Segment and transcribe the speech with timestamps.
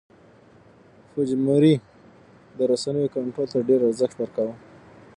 [1.11, 1.73] فوجیموري
[2.57, 4.53] د رسنیو کنټرول ته ډېر ارزښت ورکاوه.